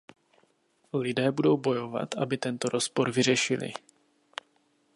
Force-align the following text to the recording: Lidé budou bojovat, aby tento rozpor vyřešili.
Lidé 0.93 1.31
budou 1.31 1.57
bojovat, 1.57 2.15
aby 2.15 2.37
tento 2.37 2.69
rozpor 2.69 3.11
vyřešili. 3.11 3.73